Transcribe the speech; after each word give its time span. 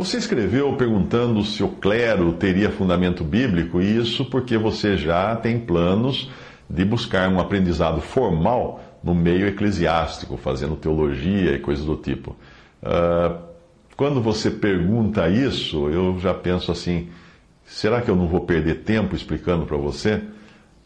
Você 0.00 0.16
escreveu 0.16 0.74
perguntando 0.76 1.44
se 1.44 1.62
o 1.62 1.68
clero 1.68 2.32
teria 2.32 2.70
fundamento 2.70 3.22
bíblico, 3.22 3.82
e 3.82 3.98
isso 3.98 4.24
porque 4.24 4.56
você 4.56 4.96
já 4.96 5.36
tem 5.36 5.60
planos 5.60 6.30
de 6.70 6.86
buscar 6.86 7.28
um 7.28 7.38
aprendizado 7.38 8.00
formal 8.00 8.82
no 9.04 9.14
meio 9.14 9.46
eclesiástico, 9.46 10.38
fazendo 10.38 10.74
teologia 10.74 11.52
e 11.52 11.58
coisas 11.58 11.84
do 11.84 11.96
tipo. 11.96 12.34
Uh, 12.82 13.42
quando 13.94 14.22
você 14.22 14.50
pergunta 14.50 15.28
isso, 15.28 15.90
eu 15.90 16.18
já 16.18 16.32
penso 16.32 16.72
assim: 16.72 17.10
será 17.66 18.00
que 18.00 18.10
eu 18.10 18.16
não 18.16 18.26
vou 18.26 18.40
perder 18.40 18.76
tempo 18.76 19.14
explicando 19.14 19.66
para 19.66 19.76
você? 19.76 20.22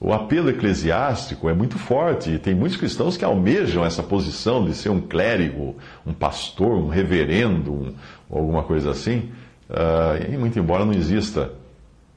O 0.04 0.12
apelo 0.12 0.50
eclesiástico 0.50 1.48
é 1.48 1.54
muito 1.54 1.78
forte 1.78 2.32
e 2.32 2.38
tem 2.38 2.54
muitos 2.54 2.76
cristãos 2.76 3.16
que 3.16 3.24
almejam 3.24 3.82
essa 3.82 4.02
posição 4.02 4.62
de 4.62 4.74
ser 4.74 4.90
um 4.90 5.00
clérigo, 5.00 5.76
um 6.06 6.12
pastor, 6.12 6.76
um 6.76 6.88
reverendo, 6.88 7.72
um, 7.72 7.94
alguma 8.30 8.62
coisa 8.64 8.90
assim. 8.90 9.30
Uh, 9.70 10.30
e 10.30 10.36
muito 10.36 10.58
embora 10.58 10.84
não 10.84 10.92
exista 10.92 11.52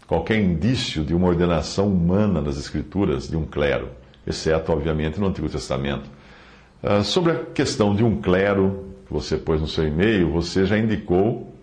qualquer 0.06 0.38
indício 0.38 1.06
de 1.06 1.16
uma 1.16 1.30
ordenação 1.30 1.88
humana 1.88 2.42
nas 2.42 2.58
Escrituras 2.58 3.30
de 3.30 3.38
um 3.38 3.46
clero, 3.46 3.88
exceto, 4.28 4.70
obviamente, 4.74 5.18
no 5.18 5.28
Antigo 5.28 5.48
Testamento. 5.48 6.10
Uh, 6.84 7.06
sobre 7.06 7.32
a 7.32 7.36
questão 7.36 7.96
de 7.96 8.04
um 8.04 8.20
clero, 8.20 8.96
que 9.08 9.14
você 9.14 9.38
pôs 9.38 9.62
no 9.62 9.68
seu 9.68 9.88
e-mail, 9.88 10.30
você 10.30 10.66
já 10.66 10.78
indicou 10.78 11.56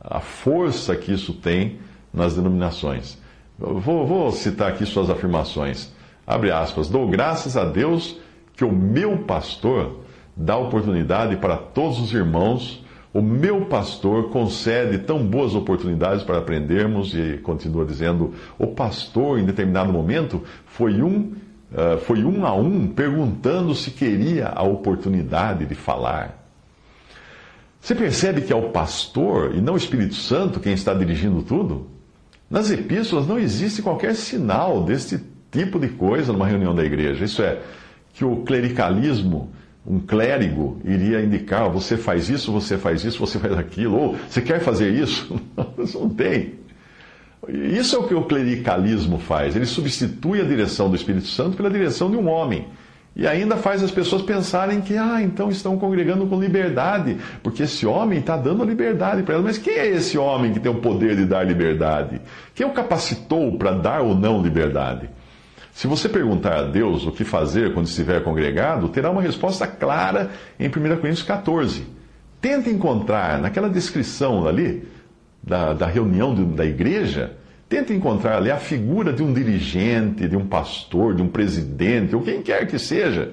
a 0.00 0.20
força 0.20 0.96
que 0.96 1.12
isso 1.12 1.34
tem 1.34 1.78
nas 2.10 2.36
denominações. 2.36 3.18
Vou, 3.58 4.06
vou 4.06 4.30
citar 4.30 4.68
aqui 4.68 4.86
suas 4.86 5.10
afirmações. 5.10 5.92
Abre 6.24 6.52
aspas. 6.52 6.88
Dou 6.88 7.08
graças 7.08 7.56
a 7.56 7.64
Deus 7.64 8.16
que 8.54 8.64
o 8.64 8.70
meu 8.70 9.18
pastor 9.18 10.00
dá 10.36 10.56
oportunidade 10.56 11.36
para 11.36 11.56
todos 11.56 11.98
os 11.98 12.12
irmãos. 12.12 12.84
O 13.12 13.20
meu 13.20 13.64
pastor 13.64 14.30
concede 14.30 14.98
tão 14.98 15.26
boas 15.26 15.56
oportunidades 15.56 16.22
para 16.22 16.38
aprendermos, 16.38 17.14
e 17.14 17.38
continua 17.38 17.84
dizendo: 17.84 18.32
o 18.56 18.68
pastor, 18.68 19.40
em 19.40 19.44
determinado 19.44 19.92
momento, 19.92 20.44
foi 20.66 21.02
um, 21.02 21.32
uh, 21.72 21.98
foi 22.02 22.22
um 22.22 22.46
a 22.46 22.54
um 22.54 22.86
perguntando 22.86 23.74
se 23.74 23.90
queria 23.90 24.48
a 24.48 24.62
oportunidade 24.62 25.66
de 25.66 25.74
falar. 25.74 26.46
Você 27.80 27.94
percebe 27.94 28.42
que 28.42 28.52
é 28.52 28.56
o 28.56 28.70
pastor 28.70 29.54
e 29.54 29.60
não 29.60 29.74
o 29.74 29.78
Espírito 29.78 30.14
Santo 30.14 30.60
quem 30.60 30.74
está 30.74 30.94
dirigindo 30.94 31.42
tudo? 31.42 31.97
Nas 32.50 32.70
epístolas 32.70 33.26
não 33.26 33.38
existe 33.38 33.82
qualquer 33.82 34.14
sinal 34.14 34.82
deste 34.82 35.20
tipo 35.50 35.78
de 35.78 35.88
coisa 35.88 36.32
numa 36.32 36.46
reunião 36.46 36.74
da 36.74 36.84
igreja. 36.84 37.24
Isso 37.24 37.42
é, 37.42 37.60
que 38.14 38.24
o 38.24 38.36
clericalismo, 38.38 39.50
um 39.86 40.00
clérigo, 40.00 40.80
iria 40.84 41.20
indicar: 41.20 41.70
você 41.70 41.96
faz 41.96 42.28
isso, 42.30 42.50
você 42.50 42.78
faz 42.78 43.04
isso, 43.04 43.18
você 43.18 43.38
faz 43.38 43.56
aquilo, 43.58 43.96
ou 43.96 44.16
você 44.28 44.40
quer 44.40 44.60
fazer 44.60 44.92
isso? 44.92 45.40
Isso 45.78 45.98
não 45.98 46.08
tem. 46.08 46.54
Isso 47.48 47.94
é 47.94 47.98
o 47.98 48.02
que 48.02 48.14
o 48.14 48.24
clericalismo 48.24 49.18
faz. 49.18 49.54
Ele 49.54 49.64
substitui 49.64 50.40
a 50.40 50.44
direção 50.44 50.90
do 50.90 50.96
Espírito 50.96 51.28
Santo 51.28 51.56
pela 51.56 51.70
direção 51.70 52.10
de 52.10 52.16
um 52.16 52.28
homem. 52.28 52.66
E 53.18 53.26
ainda 53.26 53.56
faz 53.56 53.82
as 53.82 53.90
pessoas 53.90 54.22
pensarem 54.22 54.80
que, 54.80 54.96
ah, 54.96 55.20
então 55.20 55.50
estão 55.50 55.76
congregando 55.76 56.24
com 56.28 56.40
liberdade, 56.40 57.16
porque 57.42 57.64
esse 57.64 57.84
homem 57.84 58.20
está 58.20 58.36
dando 58.36 58.62
liberdade 58.62 59.24
para 59.24 59.34
elas. 59.34 59.44
Mas 59.44 59.58
quem 59.58 59.74
é 59.74 59.88
esse 59.88 60.16
homem 60.16 60.52
que 60.52 60.60
tem 60.60 60.70
o 60.70 60.76
poder 60.76 61.16
de 61.16 61.24
dar 61.24 61.44
liberdade? 61.44 62.20
Quem 62.54 62.64
o 62.64 62.70
capacitou 62.70 63.58
para 63.58 63.72
dar 63.72 64.02
ou 64.02 64.14
não 64.14 64.40
liberdade? 64.40 65.10
Se 65.72 65.88
você 65.88 66.08
perguntar 66.08 66.60
a 66.60 66.62
Deus 66.62 67.06
o 67.06 67.10
que 67.10 67.24
fazer 67.24 67.74
quando 67.74 67.86
estiver 67.86 68.22
congregado, 68.22 68.88
terá 68.88 69.10
uma 69.10 69.20
resposta 69.20 69.66
clara 69.66 70.30
em 70.58 70.68
1 70.68 70.70
Coríntios 70.70 71.24
14. 71.24 71.88
Tente 72.40 72.70
encontrar 72.70 73.40
naquela 73.40 73.68
descrição 73.68 74.46
ali, 74.46 74.86
da, 75.42 75.72
da 75.72 75.86
reunião 75.86 76.34
da 76.54 76.64
igreja, 76.64 77.32
Tenta 77.68 77.92
encontrar 77.92 78.38
ali 78.38 78.50
a 78.50 78.56
figura 78.56 79.12
de 79.12 79.22
um 79.22 79.32
dirigente, 79.32 80.26
de 80.26 80.36
um 80.36 80.46
pastor, 80.46 81.14
de 81.14 81.22
um 81.22 81.28
presidente, 81.28 82.16
ou 82.16 82.22
quem 82.22 82.40
quer 82.40 82.66
que 82.66 82.78
seja, 82.78 83.32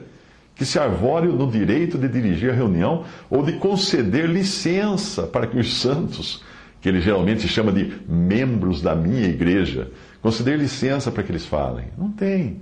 que 0.54 0.66
se 0.66 0.78
arvore 0.78 1.28
no 1.28 1.50
direito 1.50 1.98
de 1.98 2.08
dirigir 2.08 2.50
a 2.50 2.54
reunião 2.54 3.06
ou 3.30 3.44
de 3.44 3.54
conceder 3.54 4.28
licença 4.28 5.24
para 5.24 5.48
que 5.48 5.58
os 5.58 5.80
santos, 5.80 6.44
que 6.82 6.90
ele 6.90 7.00
geralmente 7.00 7.48
chama 7.48 7.72
de 7.72 7.94
membros 8.08 8.82
da 8.82 8.94
minha 8.94 9.28
igreja, 9.28 9.90
conceder 10.22 10.58
licença 10.58 11.10
para 11.12 11.24
que 11.24 11.32
eles 11.32 11.46
falem. 11.46 11.86
Não 11.98 12.12
tem. 12.12 12.58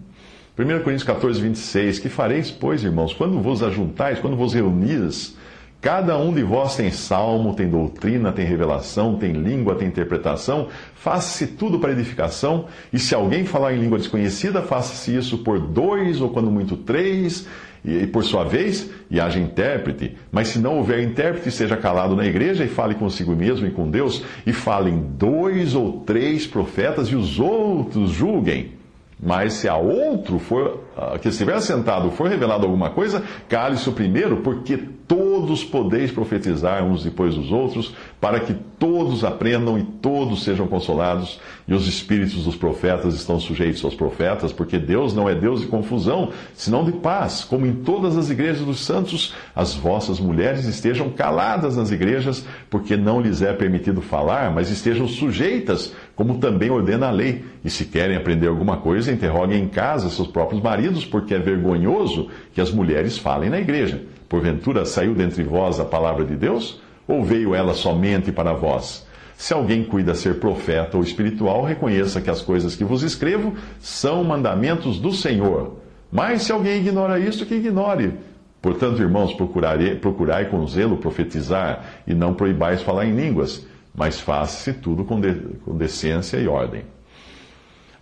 1 0.57 0.83
Coríntios 0.83 1.03
14, 1.03 1.41
26, 1.41 1.97
que 1.97 2.09
fareis, 2.09 2.51
pois, 2.51 2.83
irmãos, 2.83 3.13
quando 3.13 3.39
vos 3.41 3.63
ajuntais, 3.63 4.19
quando 4.19 4.37
vos 4.37 4.53
reunis, 4.53 5.35
Cada 5.83 6.17
um 6.17 6.33
de 6.33 6.41
vós 6.43 6.77
tem 6.77 6.89
salmo, 6.91 7.53
tem 7.53 7.67
doutrina, 7.67 8.31
tem 8.31 8.45
revelação, 8.45 9.17
tem 9.17 9.33
língua, 9.33 9.75
tem 9.75 9.85
interpretação. 9.85 10.69
Faça-se 10.95 11.45
tudo 11.45 11.77
para 11.77 11.91
edificação. 11.91 12.67
E 12.93 12.97
se 12.97 13.13
alguém 13.13 13.43
falar 13.43 13.73
em 13.73 13.81
língua 13.81 13.97
desconhecida, 13.97 14.61
faça-se 14.61 15.13
isso 15.13 15.39
por 15.39 15.59
dois 15.59 16.21
ou 16.21 16.29
quando 16.29 16.49
muito 16.49 16.77
três, 16.77 17.45
e 17.83 18.07
por 18.07 18.23
sua 18.23 18.45
vez, 18.45 18.89
e 19.11 19.19
haja 19.19 19.37
intérprete. 19.37 20.15
Mas 20.31 20.47
se 20.47 20.57
não 20.57 20.77
houver 20.77 21.03
intérprete, 21.03 21.51
seja 21.51 21.75
calado 21.75 22.15
na 22.15 22.25
igreja 22.25 22.63
e 22.63 22.69
fale 22.69 22.95
consigo 22.95 23.35
mesmo 23.35 23.67
e 23.67 23.71
com 23.71 23.89
Deus, 23.89 24.23
e 24.47 24.53
falem 24.53 25.03
dois 25.17 25.75
ou 25.75 25.99
três 25.99 26.47
profetas 26.47 27.09
e 27.09 27.15
os 27.17 27.41
outros 27.41 28.11
julguem. 28.11 28.82
Mas 29.25 29.53
se 29.53 29.69
a 29.69 29.77
outro 29.77 30.37
for, 30.37 30.83
ah, 30.97 31.17
que 31.17 31.29
estiver 31.29 31.59
sentado, 31.61 32.11
for 32.11 32.27
revelado 32.27 32.65
alguma 32.65 32.89
coisa, 32.89 33.23
cale-se 33.47 33.87
o 33.87 33.93
primeiro, 33.93 34.37
porque 34.37 34.77
todos 35.07 35.63
podeis 35.63 36.11
profetizar 36.11 36.83
uns 36.83 37.03
depois 37.03 37.35
dos 37.35 37.51
outros, 37.51 37.93
para 38.19 38.39
que 38.39 38.53
todos 38.79 39.23
aprendam 39.23 39.77
e 39.77 39.83
todos 39.83 40.43
sejam 40.43 40.67
consolados. 40.67 41.39
E 41.67 41.73
os 41.73 41.87
espíritos 41.87 42.43
dos 42.43 42.55
profetas 42.55 43.13
estão 43.13 43.39
sujeitos 43.39 43.83
aos 43.85 43.95
profetas, 43.95 44.51
porque 44.51 44.77
Deus 44.77 45.13
não 45.13 45.29
é 45.29 45.35
Deus 45.35 45.61
de 45.61 45.67
confusão, 45.67 46.31
senão 46.53 46.83
de 46.83 46.91
paz. 46.91 47.43
Como 47.43 47.65
em 47.65 47.75
todas 47.75 48.17
as 48.17 48.29
igrejas 48.29 48.65
dos 48.65 48.79
santos, 48.79 49.33
as 49.55 49.73
vossas 49.73 50.19
mulheres 50.19 50.65
estejam 50.65 51.09
caladas 51.09 51.77
nas 51.77 51.91
igrejas, 51.91 52.45
porque 52.69 52.97
não 52.97 53.21
lhes 53.21 53.41
é 53.41 53.53
permitido 53.53 54.01
falar, 54.01 54.51
mas 54.51 54.69
estejam 54.69 55.07
sujeitas, 55.07 55.93
como 56.15 56.37
também 56.37 56.69
ordena 56.69 57.07
a 57.07 57.11
lei. 57.11 57.43
E 57.63 57.69
se 57.69 57.85
querem 57.85 58.15
aprender 58.15 58.47
alguma 58.47 58.77
coisa, 58.77 59.11
interroguem 59.11 59.63
em 59.63 59.67
casa 59.67 60.09
seus 60.09 60.27
próprios 60.27 60.61
maridos, 60.61 61.05
porque 61.05 61.33
é 61.33 61.39
vergonhoso 61.39 62.29
que 62.53 62.61
as 62.61 62.71
mulheres 62.71 63.17
falem 63.17 63.49
na 63.49 63.59
igreja. 63.59 64.01
Porventura 64.29 64.85
saiu 64.85 65.13
dentre 65.13 65.43
vós 65.43 65.79
a 65.79 65.85
palavra 65.85 66.25
de 66.25 66.35
Deus? 66.35 66.81
Ou 67.07 67.23
veio 67.23 67.53
ela 67.53 67.73
somente 67.73 68.31
para 68.31 68.53
vós? 68.53 69.05
Se 69.35 69.53
alguém 69.53 69.83
cuida 69.83 70.13
ser 70.13 70.39
profeta 70.39 70.95
ou 70.95 71.03
espiritual, 71.03 71.63
reconheça 71.63 72.21
que 72.21 72.29
as 72.29 72.41
coisas 72.41 72.75
que 72.75 72.83
vos 72.83 73.03
escrevo 73.03 73.53
são 73.79 74.23
mandamentos 74.23 74.99
do 74.99 75.11
Senhor. 75.11 75.77
Mas 76.11 76.43
se 76.43 76.51
alguém 76.51 76.79
ignora 76.79 77.19
isso, 77.19 77.45
que 77.45 77.55
ignore. 77.55 78.13
Portanto, 78.61 79.01
irmãos, 79.01 79.33
procurai, 79.33 79.95
procurai 79.95 80.45
com 80.45 80.65
zelo 80.67 80.95
profetizar 80.95 81.83
e 82.07 82.13
não 82.13 82.33
proibais 82.33 82.81
falar 82.81 83.05
em 83.05 83.13
línguas, 83.13 83.65
mas 83.93 84.19
faça-se 84.19 84.73
tudo 84.73 85.03
com, 85.03 85.19
de, 85.19 85.33
com 85.63 85.75
decência 85.75 86.37
e 86.37 86.47
ordem. 86.47 86.83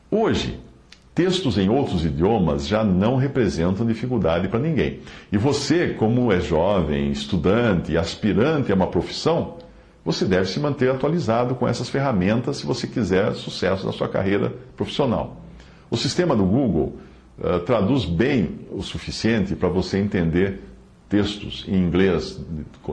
Hoje, 0.10 0.60
Textos 1.14 1.58
em 1.58 1.68
outros 1.68 2.06
idiomas 2.06 2.66
já 2.66 2.86
não 2.86 3.18
representam 3.18 3.86
dificuldade 3.86 4.48
para 4.48 4.60
ninguém. 4.60 5.02
E 5.30 5.38
você, 5.38 5.90
como 5.90 6.32
é 6.32 6.40
jovem, 6.40 7.12
estudante, 7.12 7.98
aspirante 7.98 8.72
a 8.72 8.76
uma 8.76 8.88
profissão, 8.88 9.58
você 10.06 10.24
deve 10.24 10.46
se 10.46 10.58
manter 10.60 10.90
atualizado 10.90 11.56
com 11.56 11.68
essas 11.68 11.90
ferramentas 11.90 12.58
se 12.58 12.66
você 12.66 12.88
quiser 12.88 13.34
sucesso 13.34 13.86
na 13.86 13.92
sua 13.92 14.08
carreira 14.08 14.54
profissional. 14.78 15.42
O 15.90 15.98
sistema 15.98 16.34
do 16.34 16.46
Google 16.46 16.98
uh, 17.38 17.60
traduz 17.60 18.06
bem 18.06 18.62
o 18.72 18.82
suficiente 18.82 19.54
para 19.54 19.68
você 19.68 19.98
entender 19.98 20.62
textos 21.10 21.66
em 21.68 21.76
inglês 21.76 22.40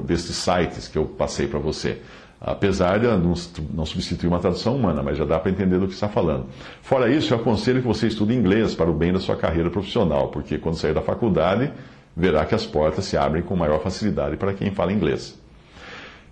desses 0.05 0.35
sites 0.35 0.89
que 0.89 0.99
eu 0.99 1.05
passei 1.05 1.47
para 1.47 1.61
você 1.61 2.03
apesar 2.41 2.99
de 3.01 3.07
não, 3.07 3.85
substituir 3.85 4.29
uma 4.29 4.39
tradução 4.39 4.77
humana, 4.77 5.03
mas 5.03 5.19
já 5.19 5.25
dá 5.25 5.39
para 5.39 5.51
entender 5.51 5.79
do 5.79 5.89
que 5.89 5.95
está 5.95 6.09
falando. 6.09 6.47
Fora 6.83 7.11
isso, 7.11 7.33
eu 7.33 7.39
aconselho 7.39 7.81
que 7.81 7.87
você 7.87 8.07
estude 8.07 8.35
inglês 8.35 8.75
para 8.75 8.91
o 8.91 8.95
bem 8.95 9.13
da 9.13 9.19
sua 9.19 9.37
carreira 9.37 9.71
profissional, 9.71 10.29
porque 10.29 10.59
quando 10.59 10.77
sair 10.77 10.95
da 10.95 11.03
faculdade, 11.03 11.73
verá 12.17 12.45
que 12.45 12.55
as 12.55 12.65
portas 12.65 13.05
se 13.05 13.17
abrem 13.17 13.43
com 13.43 13.57
maior 13.57 13.81
facilidade 13.81 14.37
para 14.37 14.53
quem 14.53 14.71
fala 14.71 14.93
inglês. 14.93 15.39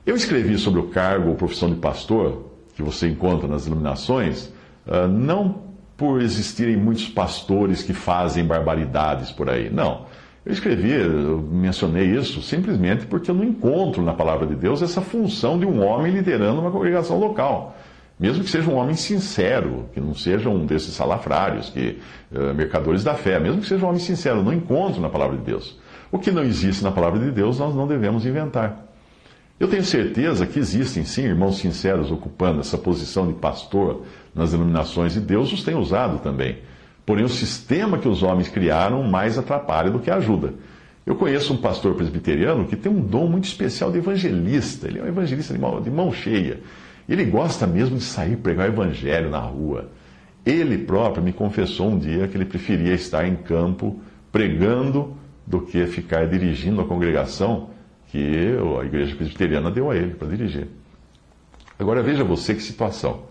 Eu 0.04 0.14
escrevi 0.14 0.56
sobre 0.58 0.80
o 0.80 0.88
cargo 0.88 1.30
ou 1.30 1.34
profissão 1.34 1.68
de 1.68 1.76
pastor, 1.76 2.50
que 2.74 2.82
você 2.82 3.08
encontra 3.08 3.48
nas 3.48 3.66
iluminações, 3.66 4.52
ah, 4.86 5.08
não 5.08 5.66
por 5.96 6.20
existirem 6.20 6.76
muitos 6.76 7.08
pastores 7.08 7.82
que 7.82 7.92
fazem 7.92 8.44
barbaridades 8.44 9.32
por 9.32 9.48
aí. 9.48 9.70
Não. 9.70 10.06
Eu 10.46 10.52
escrevi, 10.52 10.92
eu 10.92 11.40
mencionei 11.40 12.06
isso 12.06 12.40
simplesmente 12.40 13.04
porque 13.04 13.28
eu 13.28 13.34
não 13.34 13.42
encontro 13.42 14.00
na 14.00 14.14
palavra 14.14 14.46
de 14.46 14.54
Deus 14.54 14.80
essa 14.80 15.00
função 15.00 15.58
de 15.58 15.66
um 15.66 15.84
homem 15.84 16.12
liderando 16.12 16.60
uma 16.60 16.70
congregação 16.70 17.18
local. 17.18 17.76
Mesmo 18.18 18.44
que 18.44 18.50
seja 18.50 18.70
um 18.70 18.76
homem 18.76 18.94
sincero, 18.94 19.86
que 19.92 20.00
não 20.00 20.14
seja 20.14 20.48
um 20.48 20.64
desses 20.64 20.94
salafrários, 20.94 21.68
que, 21.70 21.98
uh, 22.30 22.54
mercadores 22.54 23.02
da 23.02 23.14
fé, 23.14 23.40
mesmo 23.40 23.60
que 23.60 23.66
seja 23.66 23.84
um 23.84 23.88
homem 23.88 24.00
sincero, 24.00 24.40
não 24.40 24.52
encontro 24.52 25.00
na 25.00 25.08
palavra 25.08 25.36
de 25.36 25.42
Deus. 25.42 25.80
O 26.12 26.18
que 26.18 26.30
não 26.30 26.44
existe 26.44 26.84
na 26.84 26.92
palavra 26.92 27.18
de 27.18 27.32
Deus, 27.32 27.58
nós 27.58 27.74
não 27.74 27.88
devemos 27.88 28.24
inventar. 28.24 28.86
Eu 29.58 29.66
tenho 29.66 29.82
certeza 29.82 30.46
que 30.46 30.60
existem, 30.60 31.04
sim, 31.04 31.24
irmãos 31.24 31.58
sinceros 31.58 32.12
ocupando 32.12 32.60
essa 32.60 32.78
posição 32.78 33.26
de 33.26 33.34
pastor 33.34 34.04
nas 34.32 34.52
denominações, 34.52 35.16
e 35.16 35.20
Deus 35.20 35.52
os 35.52 35.64
tem 35.64 35.74
usado 35.74 36.20
também. 36.20 36.58
Porém, 37.06 37.24
o 37.24 37.28
sistema 37.28 37.98
que 37.98 38.08
os 38.08 38.24
homens 38.24 38.48
criaram 38.48 39.04
mais 39.04 39.38
atrapalha 39.38 39.92
do 39.92 40.00
que 40.00 40.10
ajuda. 40.10 40.54
Eu 41.06 41.14
conheço 41.14 41.54
um 41.54 41.56
pastor 41.56 41.94
presbiteriano 41.94 42.66
que 42.66 42.74
tem 42.74 42.90
um 42.90 43.00
dom 43.00 43.28
muito 43.28 43.44
especial 43.44 43.92
de 43.92 43.98
evangelista. 43.98 44.88
Ele 44.88 44.98
é 44.98 45.02
um 45.04 45.06
evangelista 45.06 45.54
de 45.54 45.60
mão, 45.60 45.80
de 45.80 45.88
mão 45.88 46.12
cheia. 46.12 46.60
Ele 47.08 47.24
gosta 47.24 47.64
mesmo 47.64 47.96
de 47.96 48.02
sair 48.02 48.36
pregar 48.36 48.68
o 48.68 48.72
evangelho 48.72 49.30
na 49.30 49.38
rua. 49.38 49.88
Ele 50.44 50.76
próprio 50.78 51.22
me 51.22 51.32
confessou 51.32 51.88
um 51.88 51.98
dia 51.98 52.26
que 52.26 52.36
ele 52.36 52.44
preferia 52.44 52.92
estar 52.92 53.24
em 53.26 53.36
campo 53.36 54.00
pregando 54.32 55.16
do 55.46 55.60
que 55.60 55.86
ficar 55.86 56.26
dirigindo 56.26 56.80
a 56.80 56.84
congregação 56.84 57.70
que 58.08 58.56
a 58.80 58.84
igreja 58.84 59.14
presbiteriana 59.14 59.70
deu 59.70 59.90
a 59.90 59.96
ele 59.96 60.14
para 60.14 60.26
dirigir. 60.26 60.66
Agora 61.78 62.02
veja 62.02 62.24
você 62.24 62.52
que 62.52 62.62
situação. 62.62 63.22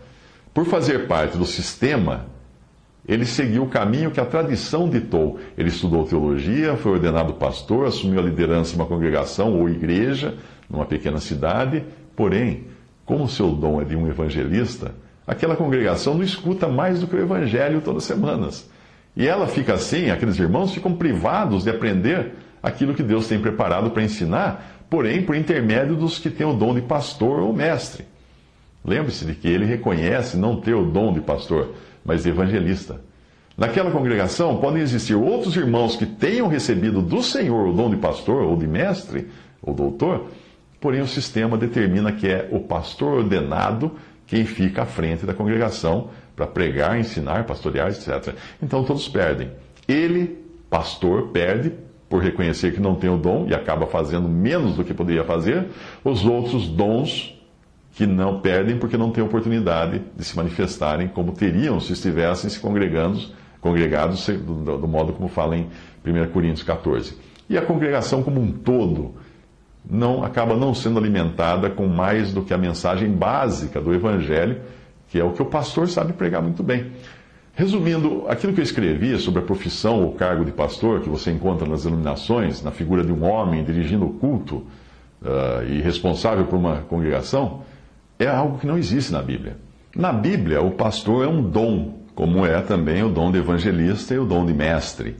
Por 0.54 0.66
fazer 0.66 1.07
parte 1.07 1.38
do 1.38 1.45
sistema, 1.45 2.27
ele 3.07 3.25
seguiu 3.25 3.63
o 3.63 3.69
caminho 3.69 4.09
que 4.09 4.19
a 4.19 4.25
tradição 4.25 4.89
ditou. 4.89 5.39
Ele 5.57 5.69
estudou 5.69 6.05
teologia, 6.05 6.75
foi 6.75 6.93
ordenado 6.93 7.33
pastor, 7.33 7.85
assumiu 7.85 8.19
a 8.19 8.23
liderança 8.23 8.71
de 8.71 8.77
uma 8.77 8.87
congregação 8.87 9.59
ou 9.59 9.69
igreja 9.69 10.33
numa 10.69 10.85
pequena 10.85 11.19
cidade, 11.19 11.83
porém, 12.15 12.65
como 13.05 13.29
seu 13.29 13.51
dom 13.51 13.79
é 13.79 13.85
de 13.85 13.95
um 13.95 14.07
evangelista, 14.07 14.95
aquela 15.27 15.55
congregação 15.55 16.15
não 16.15 16.23
escuta 16.23 16.67
mais 16.67 16.99
do 16.99 17.07
que 17.07 17.15
o 17.15 17.21
evangelho 17.21 17.81
todas 17.81 18.03
as 18.03 18.07
semanas. 18.07 18.69
E 19.15 19.27
ela 19.27 19.47
fica 19.47 19.75
assim, 19.75 20.09
aqueles 20.09 20.39
irmãos 20.39 20.73
ficam 20.73 20.93
privados 20.93 21.63
de 21.63 21.69
aprender 21.69 22.33
aquilo 22.61 22.95
que 22.95 23.03
Deus 23.03 23.27
tem 23.27 23.39
preparado 23.39 23.91
para 23.91 24.03
ensinar, 24.03 24.83
porém 24.89 25.21
por 25.21 25.35
intermédio 25.35 25.95
dos 25.95 26.17
que 26.17 26.31
têm 26.31 26.47
o 26.47 26.53
dom 26.53 26.73
de 26.73 26.81
pastor 26.81 27.39
ou 27.39 27.53
mestre. 27.53 28.05
Lembre-se 28.83 29.25
de 29.25 29.35
que 29.35 29.47
ele 29.47 29.65
reconhece 29.65 30.37
não 30.37 30.59
ter 30.59 30.73
o 30.73 30.85
dom 30.85 31.13
de 31.13 31.21
pastor, 31.21 31.73
mas 32.05 32.25
evangelista. 32.25 33.01
Naquela 33.57 33.89
congregação 33.89 34.57
podem 34.57 34.81
existir 34.81 35.15
outros 35.15 35.55
irmãos 35.55 35.95
que 35.95 36.05
tenham 36.05 36.47
recebido 36.47 37.01
do 37.01 37.23
Senhor 37.23 37.67
o 37.67 37.73
dom 37.73 37.89
de 37.89 37.97
pastor 37.97 38.43
ou 38.43 38.55
de 38.55 38.67
mestre 38.67 39.29
ou 39.61 39.73
doutor, 39.73 40.27
porém 40.79 41.01
o 41.01 41.07
sistema 41.07 41.57
determina 41.57 42.11
que 42.11 42.27
é 42.27 42.47
o 42.51 42.59
pastor 42.59 43.19
ordenado 43.19 43.91
quem 44.27 44.45
fica 44.45 44.83
à 44.83 44.85
frente 44.85 45.25
da 45.25 45.33
congregação 45.33 46.09
para 46.35 46.45
pregar, 46.45 46.99
ensinar, 46.99 47.45
pastorear, 47.45 47.87
etc. 47.89 48.35
Então 48.61 48.83
todos 48.83 49.07
perdem. 49.07 49.51
Ele, 49.87 50.37
pastor, 50.69 51.29
perde 51.29 51.71
por 52.09 52.21
reconhecer 52.21 52.73
que 52.73 52.81
não 52.81 52.95
tem 52.95 53.09
o 53.09 53.17
dom 53.17 53.47
e 53.47 53.53
acaba 53.53 53.87
fazendo 53.87 54.27
menos 54.27 54.75
do 54.75 54.83
que 54.83 54.93
poderia 54.93 55.23
fazer. 55.23 55.67
Os 56.03 56.25
outros 56.25 56.67
dons 56.67 57.34
que 57.95 58.06
não 58.06 58.42
perdem 58.42 58.77
porque 58.77 58.97
não 58.97 59.09
têm 59.09 59.24
oportunidade 59.24 60.01
de 60.15 60.24
se 60.24 60.36
manifestarem 60.36 61.07
como 61.07 61.31
teriam 61.31 61.80
se 61.80 61.94
estivessem 61.94 62.50
se 62.50 62.59
congregando, 62.59 63.19
congregados 63.62 64.27
do, 64.27 64.77
do 64.77 64.88
modo 64.88 65.13
como 65.13 65.30
fala 65.30 65.56
em 65.57 65.69
1 66.06 66.31
Coríntios 66.31 66.63
14. 66.63 67.18
E 67.50 67.57
a 67.57 67.62
congregação 67.62 68.21
como 68.21 68.42
um 68.42 68.51
todo 68.51 69.15
não 69.89 70.24
acaba 70.24 70.57
não 70.57 70.74
sendo 70.74 71.00
alimentada 71.00 71.69
com 71.69 71.88
mais 71.88 72.33
do 72.33 72.42
que 72.42 72.53
a 72.53 72.57
mensagem 72.57 73.09
básica 73.09 73.80
do 73.80 73.94
Evangelho, 73.94 74.62
que 75.07 75.18
é 75.18 75.24
o 75.24 75.31
que 75.31 75.41
o 75.41 75.45
pastor 75.45 75.88
sabe 75.88 76.12
pregar 76.12 76.41
muito 76.41 76.62
bem. 76.62 76.91
Resumindo, 77.53 78.25
aquilo 78.27 78.51
que 78.51 78.59
eu 78.59 78.63
escrevi 78.63 79.18
sobre 79.18 79.39
a 79.39 79.45
profissão 79.45 80.03
ou 80.03 80.12
cargo 80.12 80.44
de 80.44 80.51
pastor, 80.51 81.00
que 81.00 81.07
você 81.07 81.31
encontra 81.31 81.65
nas 81.65 81.86
denominações, 81.86 82.62
na 82.62 82.71
figura 82.71 83.03
de 83.06 83.13
um 83.13 83.24
homem 83.24 83.63
dirigindo 83.63 84.06
o 84.06 84.13
culto 84.15 84.56
uh, 85.21 85.63
e 85.69 85.81
responsável 85.81 86.45
por 86.45 86.57
uma 86.57 86.81
congregação, 86.81 87.63
é 88.17 88.27
algo 88.27 88.57
que 88.59 88.67
não 88.67 88.77
existe 88.77 89.12
na 89.12 89.21
Bíblia. 89.21 89.57
Na 89.95 90.12
Bíblia, 90.12 90.62
o 90.62 90.71
pastor 90.71 91.25
é 91.25 91.27
um 91.27 91.41
dom, 91.41 92.00
como 92.13 92.45
é 92.45 92.62
também 92.62 93.03
o 93.03 93.09
dom 93.09 93.31
de 93.31 93.38
evangelista 93.38 94.13
e 94.13 94.19
o 94.19 94.25
dom 94.25 94.45
de 94.45 94.53
mestre. 94.53 95.15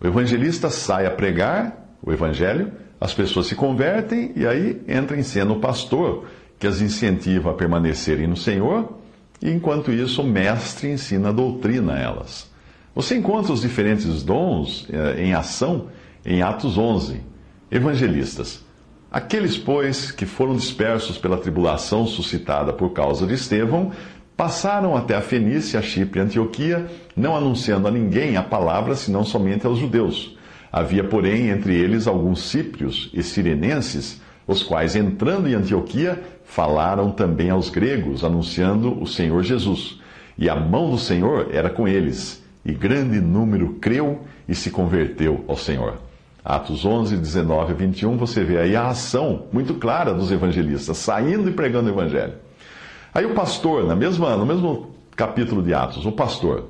O 0.00 0.06
evangelista 0.06 0.68
sai 0.68 1.06
a 1.06 1.10
pregar 1.10 1.86
o 2.02 2.12
evangelho, 2.12 2.72
as 3.00 3.14
pessoas 3.14 3.46
se 3.46 3.54
convertem 3.54 4.32
e 4.36 4.46
aí 4.46 4.82
entra 4.88 5.16
em 5.16 5.22
cena 5.22 5.52
o 5.52 5.60
pastor, 5.60 6.26
que 6.58 6.66
as 6.66 6.80
incentiva 6.80 7.50
a 7.50 7.54
permanecerem 7.54 8.26
no 8.26 8.36
Senhor 8.36 8.98
e 9.40 9.50
enquanto 9.50 9.92
isso 9.92 10.22
o 10.22 10.26
mestre 10.26 10.90
ensina 10.90 11.28
a 11.28 11.32
doutrina 11.32 11.94
a 11.94 11.98
elas. 11.98 12.50
Você 12.94 13.16
encontra 13.16 13.52
os 13.52 13.60
diferentes 13.60 14.22
dons 14.22 14.88
eh, 14.90 15.24
em 15.24 15.34
ação 15.34 15.88
em 16.24 16.42
Atos 16.42 16.78
11. 16.78 17.20
Evangelistas. 17.70 18.64
Aqueles, 19.10 19.56
pois, 19.56 20.10
que 20.10 20.26
foram 20.26 20.56
dispersos 20.56 21.16
pela 21.16 21.38
tribulação 21.38 22.06
suscitada 22.06 22.72
por 22.72 22.90
causa 22.90 23.26
de 23.26 23.34
Estevão, 23.34 23.92
passaram 24.36 24.96
até 24.96 25.14
a 25.14 25.22
Fenícia, 25.22 25.80
a 25.80 25.82
Chipre 25.82 26.20
e 26.20 26.22
Antioquia, 26.22 26.86
não 27.16 27.36
anunciando 27.36 27.88
a 27.88 27.90
ninguém 27.90 28.36
a 28.36 28.42
palavra, 28.42 28.94
senão 28.94 29.24
somente 29.24 29.66
aos 29.66 29.78
judeus. 29.78 30.36
Havia, 30.70 31.04
porém, 31.04 31.48
entre 31.48 31.74
eles 31.74 32.06
alguns 32.06 32.42
cíprios 32.42 33.08
e 33.14 33.22
sirenenses, 33.22 34.20
os 34.46 34.62
quais, 34.62 34.94
entrando 34.94 35.48
em 35.48 35.54
Antioquia, 35.54 36.22
falaram 36.44 37.10
também 37.10 37.48
aos 37.48 37.70
gregos, 37.70 38.22
anunciando 38.22 39.00
o 39.00 39.06
Senhor 39.06 39.42
Jesus. 39.42 39.98
E 40.36 40.50
a 40.50 40.54
mão 40.54 40.90
do 40.90 40.98
Senhor 40.98 41.48
era 41.50 41.70
com 41.70 41.88
eles, 41.88 42.44
e 42.64 42.72
grande 42.72 43.20
número 43.20 43.74
creu 43.80 44.20
e 44.46 44.54
se 44.54 44.70
converteu 44.70 45.44
ao 45.48 45.56
Senhor. 45.56 46.05
Atos 46.46 46.84
11, 46.84 47.16
19 47.16 47.72
a 47.72 47.74
21, 47.74 48.16
você 48.16 48.44
vê 48.44 48.58
aí 48.58 48.76
a 48.76 48.86
ação 48.86 49.46
muito 49.52 49.74
clara 49.74 50.14
dos 50.14 50.30
evangelistas, 50.30 50.96
saindo 50.96 51.50
e 51.50 51.52
pregando 51.52 51.90
o 51.90 51.92
evangelho. 51.92 52.34
Aí 53.12 53.26
o 53.26 53.34
pastor, 53.34 53.84
na 53.84 53.96
mesma, 53.96 54.36
no 54.36 54.46
mesmo 54.46 54.94
capítulo 55.16 55.60
de 55.60 55.74
Atos, 55.74 56.06
o 56.06 56.12
pastor, 56.12 56.68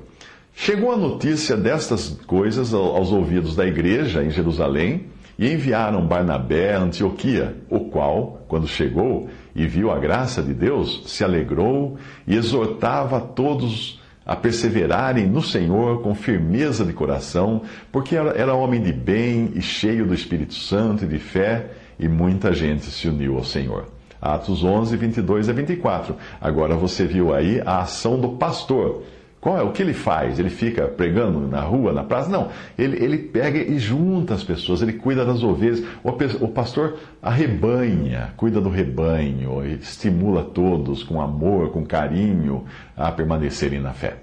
chegou 0.55 0.91
a 0.91 0.97
notícia 0.97 1.55
destas 1.55 2.09
coisas 2.25 2.73
aos 2.73 3.11
ouvidos 3.11 3.55
da 3.55 3.67
igreja 3.67 4.23
em 4.23 4.31
Jerusalém, 4.31 5.05
e 5.37 5.53
enviaram 5.53 6.05
Barnabé 6.05 6.73
a 6.73 6.79
Antioquia, 6.79 7.55
o 7.69 7.81
qual, 7.81 8.41
quando 8.47 8.67
chegou 8.67 9.29
e 9.55 9.67
viu 9.67 9.91
a 9.91 9.99
graça 9.99 10.41
de 10.41 10.53
Deus, 10.53 11.03
se 11.05 11.23
alegrou 11.23 11.97
e 12.25 12.35
exortava 12.35 13.21
todos 13.21 13.96
a 14.27 14.35
perseverarem 14.35 15.25
no 15.25 15.41
Senhor 15.41 16.01
com 16.01 16.13
firmeza 16.13 16.83
de 16.83 16.91
coração, 16.91 17.61
porque 17.93 18.13
era 18.13 18.53
homem 18.53 18.81
de 18.81 18.91
bem 18.91 19.53
e 19.55 19.61
cheio 19.61 20.05
do 20.05 20.13
Espírito 20.13 20.53
Santo 20.53 21.05
e 21.05 21.07
de 21.07 21.17
fé, 21.17 21.67
e 21.97 22.09
muita 22.09 22.53
gente 22.53 22.83
se 22.83 23.07
uniu 23.07 23.37
ao 23.37 23.45
Senhor. 23.45 23.87
Atos 24.21 24.65
11, 24.65 24.97
22 24.97 25.47
a 25.47 25.53
24. 25.53 26.15
Agora 26.41 26.75
você 26.75 27.05
viu 27.05 27.33
aí 27.33 27.61
a 27.65 27.79
ação 27.79 28.19
do 28.19 28.29
pastor 28.29 29.03
qual 29.47 29.57
é 29.57 29.63
o 29.63 29.71
que 29.71 29.81
ele 29.81 29.93
faz? 29.93 30.39
Ele 30.39 30.49
fica 30.49 30.89
pregando 30.89 31.39
na 31.47 31.61
rua, 31.61 31.93
na 31.93 32.03
praça? 32.03 32.29
Não. 32.29 32.49
Ele, 32.77 33.01
ele 33.01 33.17
pega 33.17 33.57
e 33.57 33.79
junta 33.79 34.33
as 34.33 34.43
pessoas, 34.43 34.81
ele 34.81 34.91
cuida 34.91 35.23
das 35.23 35.41
ovelhas. 35.41 35.81
O, 36.03 36.09
o 36.43 36.49
pastor 36.49 36.97
arrebanha, 37.21 38.33
cuida 38.35 38.59
do 38.59 38.67
rebanho, 38.67 39.65
estimula 39.65 40.43
todos 40.43 41.01
com 41.01 41.21
amor, 41.21 41.71
com 41.71 41.85
carinho 41.85 42.65
a 42.93 43.09
permanecerem 43.09 43.79
na 43.79 43.93
fé. 43.93 44.17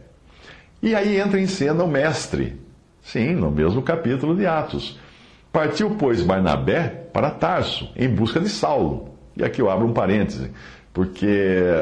E 0.83 0.95
aí 0.95 1.19
entra 1.19 1.41
em 1.41 1.47
cena 1.47 1.83
o 1.83 1.89
mestre. 1.89 2.61
Sim, 3.01 3.33
no 3.33 3.51
mesmo 3.51 3.81
capítulo 3.81 4.37
de 4.37 4.45
Atos. 4.45 5.01
Partiu, 5.51 5.93
pois, 5.99 6.21
Barnabé 6.21 7.09
para 7.15 7.31
Tarso, 7.31 7.91
em 7.97 8.11
busca 8.11 8.39
de 8.39 8.51
Saulo. 8.51 9.15
E 9.35 9.43
aqui 9.43 9.63
eu 9.63 9.71
abro 9.71 9.87
um 9.87 9.95
parêntese, 9.95 10.51
porque 10.93 11.73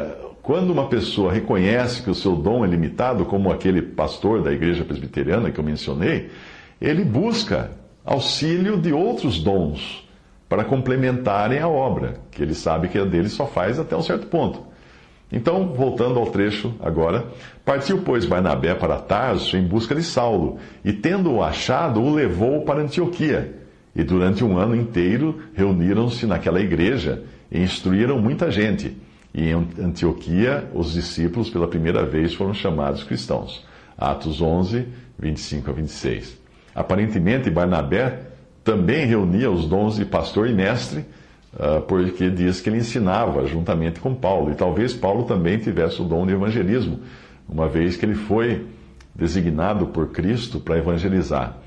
quando 0.43 0.71
uma 0.71 0.89
pessoa 0.89 1.33
reconhece 1.33 2.03
que 2.03 2.11
o 2.11 2.15
seu 2.15 2.35
dom 2.35 2.65
é 2.65 2.69
limitado, 2.69 3.25
como 3.25 3.53
aquele 3.53 3.81
pastor 3.81 4.43
da 4.43 4.53
igreja 4.53 4.85
presbiteriana 4.85 5.53
que 5.53 5.61
eu 5.61 5.65
mencionei, 5.65 6.31
ele 6.81 7.05
busca 7.05 7.71
auxílio 8.05 8.77
de 8.77 8.93
outros 8.93 9.39
dons 9.39 10.07
para 10.49 10.65
complementarem 10.65 11.61
a 11.61 11.69
obra, 11.69 12.15
que 12.33 12.43
ele 12.43 12.55
sabe 12.55 12.89
que 12.89 12.99
a 12.99 13.05
dele 13.05 13.29
só 13.29 13.47
faz 13.47 13.79
até 13.79 13.97
um 13.97 14.03
certo 14.03 14.27
ponto. 14.27 14.65
Então, 15.31 15.69
voltando 15.69 16.19
ao 16.19 16.27
trecho 16.27 16.75
agora, 16.81 17.25
partiu, 17.65 18.03
pois, 18.03 18.27
Barnabé 18.27 18.75
para 18.75 18.99
Tarso 18.99 19.57
em 19.57 19.63
busca 19.63 19.95
de 19.95 20.03
Saulo, 20.03 20.59
e 20.85 20.93
tendo-o 20.93 21.43
achado, 21.43 22.03
o 22.03 22.13
levou 22.13 22.63
para 22.63 22.83
Antioquia. 22.83 23.55
E 23.95 24.03
durante 24.03 24.45
um 24.45 24.59
ano 24.59 24.75
inteiro 24.75 25.41
reuniram-se 25.55 26.27
naquela 26.27 26.61
igreja 26.61 27.23
e 27.51 27.61
instruíram 27.61 28.19
muita 28.19 28.51
gente. 28.51 28.95
E 29.35 29.49
em 29.49 29.69
Antioquia, 29.81 30.69
os 30.75 30.93
discípulos 30.93 31.49
pela 31.49 31.67
primeira 31.67 32.05
vez 32.05 32.35
foram 32.35 32.53
chamados 32.53 33.03
cristãos. 33.03 33.65
Atos 33.97 34.43
11, 34.43 34.87
25 35.19 35.71
a 35.71 35.73
26. 35.73 36.39
Aparentemente, 36.75 37.51
Barnabé 37.51 38.21
também 38.65 39.07
reunia 39.07 39.51
os 39.51 39.67
dons 39.67 39.97
de 39.97 40.05
pastor 40.05 40.49
e 40.49 40.53
mestre, 40.53 41.05
ah, 41.59 41.83
porque 41.87 42.31
diz 42.31 42.61
que 42.61 42.69
ele 42.69 42.79
ensinava 42.79 43.47
juntamente 43.47 44.01
com 44.01 44.15
Paulo. 44.15 44.51
E 44.51 44.55
talvez 44.55 44.93
Paulo 44.93 45.25
também 45.25 45.59
tivesse 45.59 46.01
o 46.01 46.05
dom 46.05 46.27
de 46.27 46.33
evangelismo, 46.33 47.01
uma 47.49 47.69
vez 47.69 47.97
que 47.97 48.05
ele 48.05 48.15
foi 48.15 48.67
designado 49.15 49.87
por 49.89 50.09
Cristo 50.09 50.59
para 50.59 50.79
evangelizar, 50.79 51.59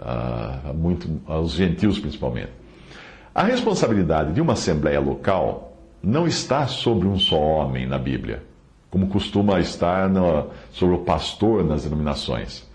uh, 0.00 0.74
muito, 0.74 1.08
aos 1.26 1.52
gentios 1.52 1.98
principalmente. 1.98 2.50
A 3.32 3.44
responsabilidade 3.44 4.32
de 4.32 4.40
uma 4.40 4.54
assembleia 4.54 4.98
local 4.98 5.67
não 6.02 6.26
está 6.26 6.66
sobre 6.66 7.08
um 7.08 7.18
só 7.18 7.38
homem 7.38 7.86
na 7.86 7.98
Bíblia, 7.98 8.42
como 8.90 9.08
costuma 9.08 9.60
estar 9.60 10.08
no, 10.08 10.48
sobre 10.72 10.94
o 10.94 11.00
pastor 11.00 11.64
nas 11.64 11.84
denominações. 11.84 12.66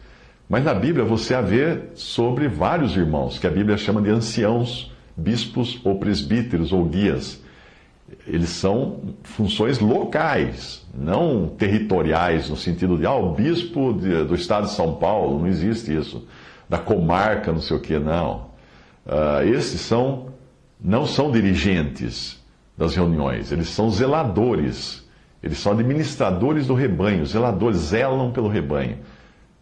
Mas 0.49 0.63
na 0.63 0.73
Bíblia 0.73 1.05
você 1.05 1.33
a 1.33 1.41
vê 1.41 1.79
sobre 1.95 2.47
vários 2.47 2.95
irmãos, 2.95 3.39
que 3.39 3.47
a 3.47 3.49
Bíblia 3.49 3.77
chama 3.77 4.01
de 4.01 4.09
anciãos, 4.09 4.91
bispos 5.15 5.79
ou 5.83 5.97
presbíteros 5.97 6.71
ou 6.71 6.85
guias. 6.85 7.41
Eles 8.27 8.49
são 8.49 9.15
funções 9.23 9.79
locais, 9.79 10.85
não 10.93 11.47
territoriais, 11.47 12.49
no 12.49 12.55
sentido 12.55 12.97
de, 12.97 13.05
ah, 13.05 13.15
o 13.15 13.33
bispo 13.33 13.93
de, 13.93 14.25
do 14.25 14.35
estado 14.35 14.65
de 14.65 14.73
São 14.73 14.95
Paulo, 14.95 15.39
não 15.39 15.47
existe 15.47 15.95
isso. 15.95 16.27
Da 16.69 16.77
comarca, 16.77 17.51
não 17.51 17.59
sei 17.59 17.77
o 17.77 17.79
que, 17.79 17.97
não. 17.97 18.51
Uh, 19.05 19.47
esses 19.53 19.81
são, 19.81 20.27
não 20.79 21.05
são 21.05 21.31
dirigentes 21.31 22.42
das 22.77 22.95
reuniões, 22.95 23.51
eles 23.51 23.69
são 23.69 23.89
zeladores, 23.89 25.07
eles 25.41 25.57
são 25.59 25.73
administradores 25.73 26.67
do 26.67 26.73
rebanho, 26.73 27.25
zeladores, 27.25 27.77
zelam 27.77 28.31
pelo 28.31 28.47
rebanho, 28.47 28.97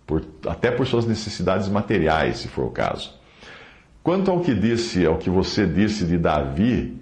por, 0.06 0.24
até 0.48 0.72
por 0.72 0.88
suas 0.88 1.06
necessidades 1.06 1.68
materiais, 1.68 2.38
se 2.38 2.48
for 2.48 2.66
o 2.66 2.72
caso. 2.72 3.20
Quanto 4.04 4.32
ao 4.32 4.40
que 4.40 4.54
disse, 4.54 5.06
ao 5.06 5.18
que 5.18 5.30
você 5.30 5.66
disse 5.66 6.06
de 6.06 6.18
Davi 6.18 6.98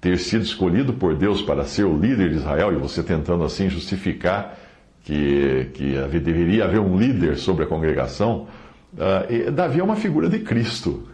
ter 0.00 0.18
sido 0.18 0.42
escolhido 0.42 0.94
por 0.94 1.14
Deus 1.14 1.40
para 1.42 1.64
ser 1.64 1.84
o 1.84 1.96
líder 1.96 2.30
de 2.30 2.36
Israel, 2.36 2.72
e 2.72 2.76
você 2.76 3.02
tentando 3.02 3.44
assim 3.44 3.68
justificar 3.68 4.58
que, 5.04 5.70
que 5.74 5.94
deveria 6.18 6.64
haver 6.64 6.80
um 6.80 6.96
líder 6.96 7.36
sobre 7.36 7.64
a 7.64 7.66
congregação, 7.66 8.48
uh, 8.94 9.50
Davi 9.52 9.78
é 9.78 9.84
uma 9.84 9.94
figura 9.94 10.28
de 10.28 10.40
Cristo, 10.40 11.08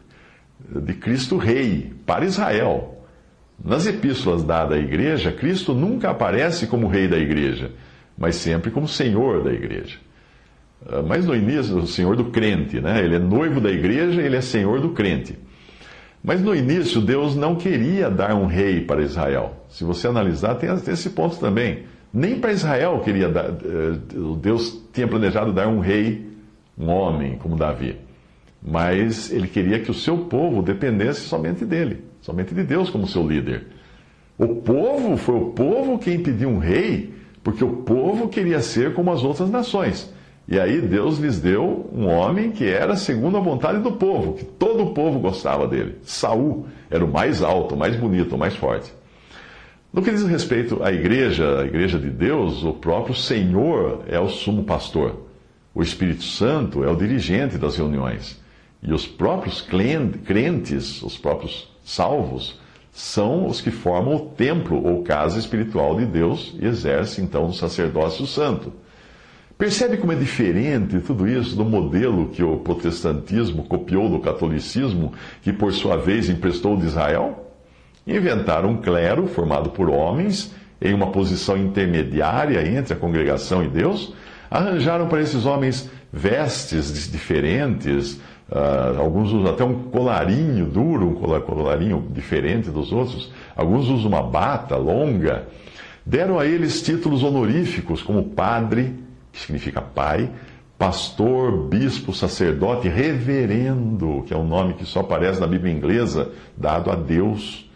de 0.58 0.94
Cristo 0.94 1.36
Rei, 1.36 1.92
para 2.06 2.24
Israel. 2.24 2.97
Nas 3.62 3.86
epístolas 3.86 4.44
dadas 4.44 4.78
à 4.78 4.80
igreja, 4.80 5.32
Cristo 5.32 5.74
nunca 5.74 6.10
aparece 6.10 6.66
como 6.66 6.86
rei 6.86 7.08
da 7.08 7.18
igreja, 7.18 7.72
mas 8.16 8.36
sempre 8.36 8.70
como 8.70 8.86
senhor 8.86 9.42
da 9.42 9.52
igreja. 9.52 9.98
Ah, 10.86 11.02
mas 11.02 11.26
no 11.26 11.34
início, 11.34 11.76
o 11.76 11.86
senhor 11.86 12.16
do 12.16 12.26
crente, 12.26 12.80
né? 12.80 13.02
Ele 13.04 13.16
é 13.16 13.18
noivo 13.18 13.60
da 13.60 13.70
igreja, 13.70 14.22
ele 14.22 14.36
é 14.36 14.40
senhor 14.40 14.80
do 14.80 14.90
crente. 14.90 15.36
Mas 16.22 16.40
no 16.40 16.54
início, 16.54 17.00
Deus 17.00 17.34
não 17.34 17.56
queria 17.56 18.10
dar 18.10 18.34
um 18.34 18.46
rei 18.46 18.80
para 18.80 19.02
Israel. 19.02 19.64
Se 19.68 19.84
você 19.84 20.08
analisar, 20.08 20.56
tem 20.56 20.70
esse 20.70 21.10
ponto 21.10 21.36
também. 21.38 21.84
Nem 22.12 22.40
para 22.40 22.52
Israel 22.52 23.00
queria 23.00 23.28
dar, 23.28 23.50
eh, 23.50 23.98
Deus 24.40 24.82
tinha 24.92 25.06
planejado 25.06 25.52
dar 25.52 25.68
um 25.68 25.78
rei, 25.78 26.26
um 26.76 26.88
homem 26.88 27.36
como 27.38 27.56
Davi. 27.56 27.96
Mas 28.62 29.30
ele 29.30 29.46
queria 29.46 29.78
que 29.78 29.90
o 29.90 29.94
seu 29.94 30.18
povo 30.18 30.62
dependesse 30.62 31.20
somente 31.20 31.64
dele, 31.64 32.02
somente 32.28 32.54
de 32.54 32.62
Deus 32.62 32.90
como 32.90 33.06
seu 33.06 33.26
líder. 33.26 33.68
O 34.36 34.56
povo 34.56 35.16
foi 35.16 35.34
o 35.34 35.46
povo 35.46 35.98
quem 35.98 36.22
pediu 36.22 36.50
um 36.50 36.58
rei, 36.58 37.14
porque 37.42 37.64
o 37.64 37.78
povo 37.78 38.28
queria 38.28 38.60
ser 38.60 38.92
como 38.92 39.10
as 39.10 39.24
outras 39.24 39.48
nações. 39.48 40.12
E 40.46 40.60
aí 40.60 40.78
Deus 40.82 41.18
lhes 41.18 41.40
deu 41.40 41.88
um 41.90 42.06
homem 42.06 42.50
que 42.50 42.66
era 42.66 42.96
segundo 42.96 43.38
a 43.38 43.40
vontade 43.40 43.80
do 43.80 43.92
povo, 43.92 44.34
que 44.34 44.44
todo 44.44 44.82
o 44.82 44.92
povo 44.92 45.18
gostava 45.18 45.66
dele. 45.66 45.96
Saul 46.02 46.66
era 46.90 47.02
o 47.02 47.10
mais 47.10 47.42
alto, 47.42 47.74
o 47.74 47.78
mais 47.78 47.96
bonito, 47.96 48.34
o 48.34 48.38
mais 48.38 48.54
forte. 48.54 48.92
No 49.90 50.02
que 50.02 50.10
diz 50.10 50.26
respeito 50.26 50.82
à 50.82 50.92
igreja, 50.92 51.62
a 51.62 51.64
igreja 51.64 51.98
de 51.98 52.10
Deus, 52.10 52.62
o 52.62 52.74
próprio 52.74 53.14
Senhor 53.14 54.02
é 54.06 54.20
o 54.20 54.28
sumo 54.28 54.64
pastor. 54.64 55.28
O 55.74 55.82
Espírito 55.82 56.24
Santo 56.24 56.84
é 56.84 56.90
o 56.90 56.96
dirigente 56.96 57.56
das 57.56 57.76
reuniões. 57.78 58.38
E 58.82 58.92
os 58.92 59.06
próprios 59.06 59.62
crentes, 59.62 61.02
os 61.02 61.16
próprios 61.16 61.68
salvos, 61.88 62.58
são 62.92 63.46
os 63.46 63.60
que 63.60 63.70
formam 63.70 64.16
o 64.16 64.20
templo 64.20 64.84
ou 64.84 65.02
casa 65.02 65.38
espiritual 65.38 65.96
de 65.96 66.04
Deus 66.04 66.54
e 66.60 66.66
exercem 66.66 67.24
então 67.24 67.46
o 67.46 67.52
sacerdócio 67.52 68.26
santo. 68.26 68.72
Percebe 69.56 69.96
como 69.96 70.12
é 70.12 70.14
diferente 70.14 71.00
tudo 71.00 71.26
isso 71.26 71.56
do 71.56 71.64
modelo 71.64 72.28
que 72.28 72.42
o 72.42 72.58
protestantismo 72.58 73.64
copiou 73.64 74.08
do 74.08 74.20
catolicismo, 74.20 75.12
que 75.42 75.52
por 75.52 75.72
sua 75.72 75.96
vez 75.96 76.28
emprestou 76.28 76.76
de 76.76 76.86
Israel? 76.86 77.52
Inventaram 78.06 78.70
um 78.70 78.80
clero 78.80 79.26
formado 79.26 79.70
por 79.70 79.88
homens 79.88 80.54
em 80.80 80.94
uma 80.94 81.10
posição 81.10 81.56
intermediária 81.56 82.64
entre 82.68 82.94
a 82.94 82.96
congregação 82.96 83.64
e 83.64 83.68
Deus, 83.68 84.14
arranjaram 84.50 85.08
para 85.08 85.20
esses 85.20 85.44
homens 85.44 85.90
vestes 86.12 87.10
diferentes, 87.10 88.20
uh, 88.50 89.00
alguns 89.00 89.32
usam 89.32 89.52
até 89.52 89.64
um 89.64 89.84
colarinho 89.84 90.66
duro, 90.66 91.08
um 91.08 91.40
colarinho 91.40 92.06
diferente 92.10 92.70
dos 92.70 92.92
outros, 92.92 93.30
alguns 93.56 93.88
usam 93.88 94.08
uma 94.08 94.22
bata 94.22 94.76
longa, 94.76 95.48
deram 96.04 96.38
a 96.38 96.46
eles 96.46 96.82
títulos 96.82 97.22
honoríficos 97.22 98.02
como 98.02 98.24
padre, 98.24 98.94
que 99.32 99.40
significa 99.40 99.80
pai, 99.80 100.30
pastor, 100.78 101.68
bispo, 101.68 102.14
sacerdote, 102.14 102.88
reverendo, 102.88 104.22
que 104.26 104.32
é 104.32 104.36
um 104.36 104.46
nome 104.46 104.74
que 104.74 104.84
só 104.84 105.00
aparece 105.00 105.40
na 105.40 105.46
Bíblia 105.46 105.72
inglesa, 105.72 106.30
dado 106.56 106.90
a 106.90 106.94
Deus. 106.94 107.68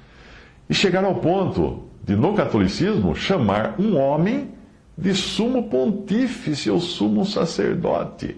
E 0.71 0.75
chegaram 0.75 1.09
ao 1.09 1.17
ponto 1.17 1.83
de, 2.03 2.15
no 2.15 2.33
catolicismo, 2.35 3.15
chamar 3.15 3.75
um 3.79 3.99
homem 3.99 4.51
de 4.97 5.15
sumo 5.15 5.65
pontífice 5.65 6.71
ou 6.71 6.81
sumo 6.81 7.25
sacerdote, 7.25 8.37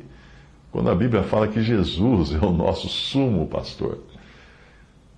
quando 0.75 0.91
a 0.91 0.95
Bíblia 0.97 1.23
fala 1.23 1.47
que 1.47 1.63
Jesus 1.63 2.35
é 2.35 2.45
o 2.45 2.51
nosso 2.51 2.89
sumo 2.89 3.47
pastor. 3.47 3.99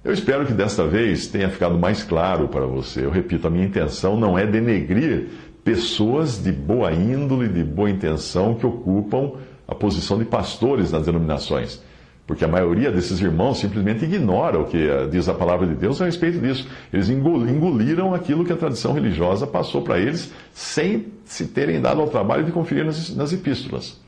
Eu 0.05 0.13
espero 0.13 0.45
que 0.45 0.53
desta 0.53 0.87
vez 0.87 1.29
tenha 1.29 1.49
ficado 1.49 1.79
mais 1.79 2.03
claro 2.03 2.47
para 2.47 2.67
você. 2.67 3.07
Eu 3.07 3.11
repito, 3.11 3.47
a 3.47 3.51
minha 3.51 3.65
intenção 3.65 4.21
não 4.21 4.39
é 4.39 4.47
denegrir 4.47 5.29
pessoas 5.65 6.45
de 6.45 6.53
boa 6.53 6.93
índole, 6.93 7.49
de 7.49 7.65
boa 7.65 7.89
intenção, 7.89 8.55
que 8.55 8.67
ocupam 8.67 9.33
a 9.67 9.75
posição 9.75 10.19
de 10.19 10.27
pastores 10.27 10.93
nas 10.93 11.07
denominações. 11.07 11.83
Porque 12.27 12.45
a 12.45 12.49
maioria 12.49 12.93
desses 12.93 13.19
irmãos 13.19 13.59
simplesmente 13.59 14.05
ignora 14.05 14.61
o 14.61 14.67
que 14.67 14.87
diz 15.11 15.27
a 15.27 15.33
palavra 15.33 15.67
de 15.67 15.75
Deus 15.75 16.03
a 16.03 16.05
respeito 16.05 16.39
disso. 16.39 16.69
Eles 16.93 17.09
engoliram 17.09 18.15
aquilo 18.15 18.45
que 18.45 18.53
a 18.53 18.57
tradição 18.57 18.93
religiosa 18.93 19.47
passou 19.47 19.81
para 19.81 19.99
eles, 19.99 20.35
sem 20.53 21.07
se 21.25 21.47
terem 21.47 21.81
dado 21.81 22.03
ao 22.03 22.09
trabalho 22.09 22.45
de 22.45 22.53
conferir 22.53 22.85
nas, 22.85 23.17
nas 23.17 23.33
epístolas. 23.33 24.05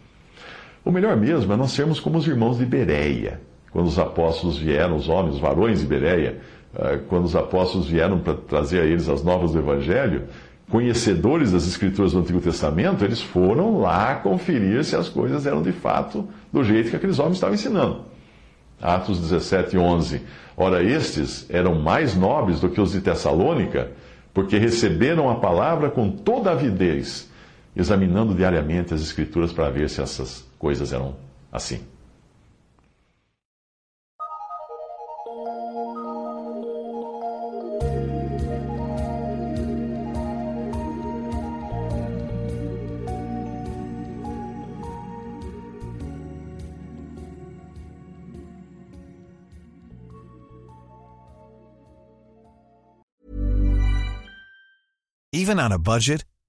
O 0.85 0.91
melhor 0.91 1.17
mesmo 1.17 1.53
é 1.53 1.57
nós 1.57 1.73
sermos 1.73 2.01
como 2.01 2.19
os 2.19 2.27
irmãos 2.27 2.59
de 2.59 2.65
Bereia. 2.65 3.41
Quando 3.71 3.87
os 3.87 3.99
apóstolos 3.99 4.59
vieram, 4.59 4.97
os 4.97 5.09
homens, 5.09 5.35
os 5.35 5.41
varões 5.41 5.81
de 5.81 5.87
Bereia, 5.87 6.39
eh, 6.75 7.01
quando 7.09 7.25
os 7.25 7.37
apóstolos 7.37 7.89
vieram 7.89 8.19
para 8.21 8.35
trazer 8.35 8.81
a 8.81 8.85
eles 8.85 9.09
as 9.09 9.23
novas 9.23 9.53
do 9.53 9.59
Evangelho, 9.59 10.25
conhecedores 10.71 11.53
das 11.53 11.67
Escrituras 11.67 12.13
do 12.13 12.21
Antigo 12.21 12.41
Testamento, 12.41 13.05
eles 13.05 13.21
foram 13.21 13.81
lá 13.81 14.17
conferir 14.17 14.85
se 14.85 14.97
as 14.97 15.09
coisas 15.09 15.47
eram 15.47 15.63
de 15.63 15.73
fato 15.73 16.27
do 16.53 16.63
jeito 16.63 16.91
que 16.91 16.97
aqueles 16.97 17.19
homens 17.19 17.37
estavam 17.37 17.55
ensinando. 17.55 18.01
Atos 18.81 19.19
17, 19.21 19.77
11. 19.77 20.23
Ora, 20.57 20.83
estes 20.83 21.47
eram 21.51 21.75
mais 21.77 22.17
nobres 22.17 22.61
do 22.61 22.69
que 22.69 22.81
os 22.81 22.93
de 22.93 23.01
Tessalônica, 23.01 23.91
porque 24.33 24.57
receberam 24.57 25.29
a 25.29 25.37
palavra 25.37 25.91
com 25.91 26.11
toda 26.11 26.53
avidez, 26.53 27.28
examinando 27.75 28.35
diariamente 28.35 28.95
as 28.95 29.01
Escrituras 29.03 29.53
para 29.53 29.71
ver 29.71 29.89
se 29.89 30.01
essas 30.01 30.47
coisas 30.59 30.93
eram 30.93 31.17
assim. 31.53 31.81
Even 55.49 55.61
on 55.61 55.73
a 55.73 55.79
budget, 55.79 56.25